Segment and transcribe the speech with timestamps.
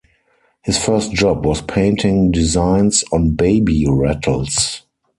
[0.63, 4.81] His first job was painting designs on baby rattles.